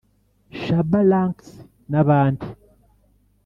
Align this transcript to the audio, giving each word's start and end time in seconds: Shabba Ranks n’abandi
Shabba 0.61 0.99
Ranks 1.11 1.49
n’abandi 1.91 2.47